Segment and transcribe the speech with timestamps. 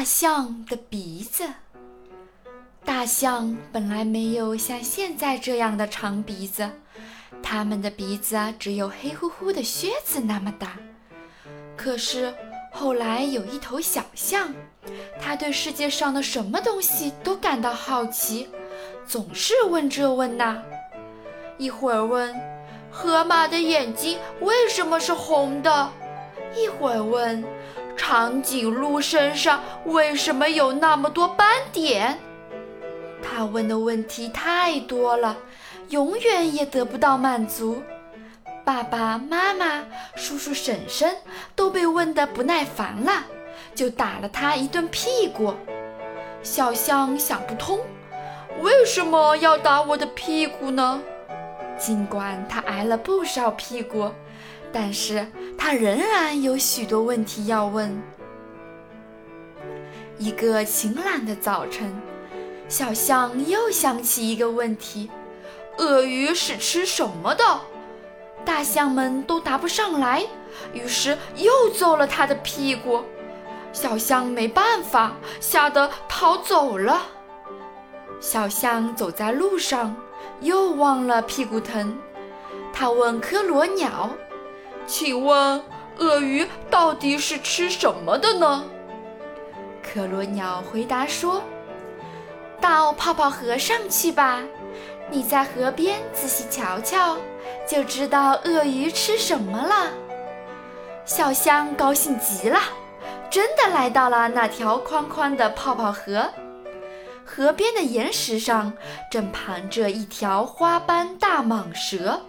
[0.00, 1.44] 大象的鼻子。
[2.86, 6.70] 大象本来没有像现在这样的长鼻子，
[7.42, 10.78] 它们的鼻子只有黑乎乎的靴子那么大。
[11.76, 12.32] 可是
[12.72, 14.54] 后来有一头小象，
[15.20, 18.48] 它对世界上的什么东西都感到好奇，
[19.06, 20.62] 总是问这问那。
[21.58, 22.34] 一会儿问
[22.90, 25.92] 河马的眼睛为什么是红的，
[26.56, 27.44] 一会儿问。
[28.00, 32.18] 长颈鹿身上为什么有那么多斑点？
[33.22, 35.36] 他问的问题太多了，
[35.90, 37.82] 永远也得不到满足。
[38.64, 39.84] 爸爸妈妈、
[40.16, 41.14] 叔叔婶婶
[41.54, 43.26] 都被问得不耐烦了，
[43.74, 45.54] 就打了他一顿屁股。
[46.42, 47.80] 小象想不通，
[48.62, 51.02] 为什么要打我的屁股呢？
[51.80, 54.12] 尽管他挨了不少屁股。
[54.72, 55.26] 但是
[55.58, 58.00] 他仍然有许多问题要问。
[60.16, 61.92] 一个晴朗的早晨，
[62.68, 65.10] 小象又想起一个问题：
[65.78, 67.44] 鳄鱼是吃什么的？
[68.44, 70.24] 大象们都答不上来，
[70.72, 73.02] 于是又揍了他的屁股。
[73.72, 77.02] 小象没办法，吓得逃走了。
[78.20, 79.96] 小象走在路上，
[80.40, 81.98] 又忘了屁股疼。
[82.72, 84.10] 他问科罗鸟。
[84.86, 85.62] 请问
[85.98, 88.64] 鳄鱼到底是吃什么的呢？
[89.82, 91.42] 科罗鸟回答说
[92.60, 94.42] ：“到泡泡河上去吧，
[95.08, 97.16] 你在河边仔细瞧瞧，
[97.68, 99.92] 就知道鳄鱼吃什么了。”
[101.06, 102.58] 小象高兴极了，
[103.30, 106.28] 真的来到了那条宽宽的泡泡河。
[107.32, 108.72] 河边的岩石上
[109.08, 112.22] 正盘着一条花斑大蟒蛇。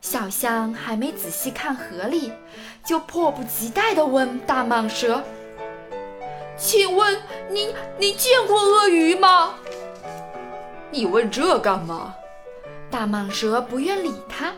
[0.00, 2.32] 小象还没仔细看河里，
[2.84, 5.22] 就迫不及待地问大蟒蛇
[6.58, 9.54] ：“请问您，您见过鳄鱼吗
[10.90, 12.12] ？”“你问这干嘛？”
[12.90, 14.52] 大蟒蛇不愿理他。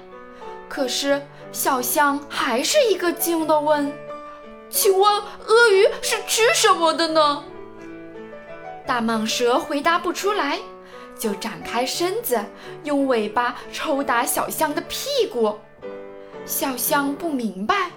[0.66, 3.92] 可是小象还是一个劲地问
[4.70, 7.44] ：“请问鳄鱼是吃什么的呢？”
[8.88, 10.58] 大蟒蛇回答不出来。
[11.18, 12.42] 就展开身子，
[12.84, 15.58] 用尾巴抽打小象的屁股。
[16.46, 17.90] 小象不明白，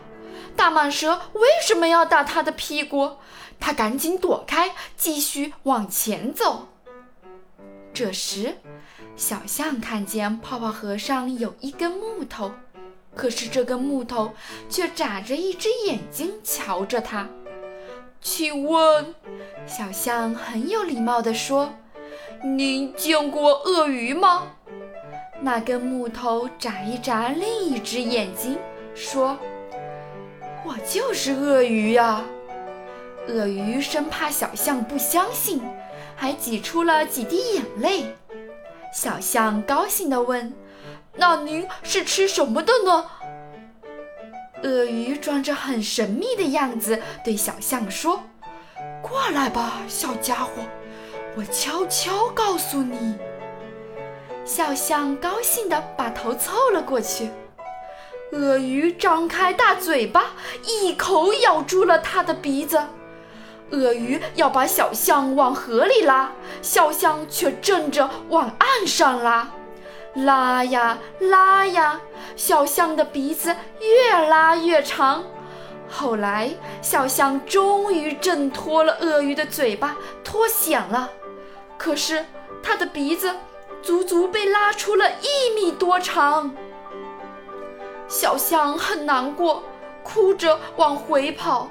[0.56, 3.12] 大蟒蛇为什么要打它的屁股，
[3.59, 6.68] 它赶紧躲开，继续往前走。
[7.94, 8.58] 这时，
[9.16, 12.52] 小象看见泡泡河上有一根木头，
[13.16, 14.34] 可是这根木头
[14.68, 17.29] 却眨着一只眼睛瞧着它。
[18.23, 19.15] 请问，
[19.65, 21.73] 小象很有礼貌地说。
[22.43, 24.43] 您见过鳄鱼吗？
[25.41, 28.57] 那根木头眨一眨另一只眼睛，
[28.95, 29.37] 说
[30.65, 32.23] ：“我就是鳄鱼呀。”
[33.27, 35.61] 鳄鱼生怕小象不相信，
[36.15, 38.15] 还挤出了几滴眼泪。
[38.93, 40.53] 小象高兴地问
[41.17, 43.05] ：“那您是吃什么的呢？”
[44.63, 48.23] 鳄鱼装着很神秘的样子，对小象说
[49.01, 50.51] ：“过来吧，小家伙。”
[51.38, 53.16] 我悄悄告诉你，
[54.44, 57.29] 小象高兴地把头凑了过去。
[58.33, 60.31] 鳄鱼张开大嘴巴，
[60.66, 62.81] 一口咬住了它的鼻子。
[63.72, 69.49] 鳄鱼要把小象往河里拉，小象却正着往岸上拉。
[70.16, 72.01] 拉呀拉呀，
[72.35, 75.23] 小象的鼻子越拉越长。
[75.89, 76.49] 后来，
[76.81, 81.09] 小象终于挣脱了鳄鱼的嘴巴，脱险了。
[81.77, 82.25] 可是，
[82.61, 83.35] 他的鼻子
[83.81, 86.53] 足足被拉出了一米多长。
[88.07, 89.63] 小象很难过，
[90.03, 91.69] 哭着往回跑。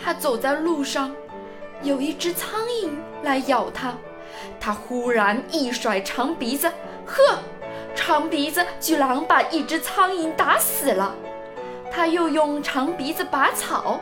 [0.00, 1.14] 它走在路上，
[1.82, 2.90] 有一只苍蝇
[3.22, 3.94] 来咬它。
[4.60, 6.70] 它忽然一甩长鼻子，
[7.06, 7.38] 呵，
[7.94, 11.14] 长鼻子居然把一只苍蝇打死了。
[11.90, 14.00] 他又用长鼻子拔草，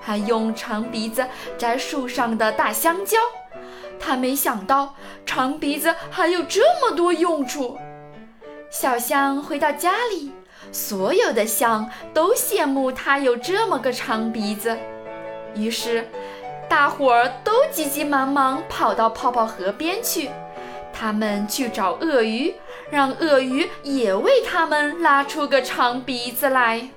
[0.00, 1.24] 还用长鼻子
[1.56, 3.18] 摘树上的大香蕉。
[4.00, 4.94] 他没想到
[5.26, 7.78] 长鼻子还有这么多用处。
[8.70, 10.32] 小象回到家里，
[10.72, 14.76] 所有的象都羡慕它有这么个长鼻子。
[15.54, 16.08] 于是，
[16.68, 20.30] 大伙儿都急急忙忙跑到泡泡河边去，
[20.98, 22.52] 他们去找鳄鱼，
[22.90, 26.90] 让鳄鱼也为他们拉出个长鼻子来。